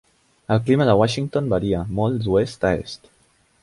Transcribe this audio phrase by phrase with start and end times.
[0.55, 3.17] El clima de Washington varia molt d'oest a est.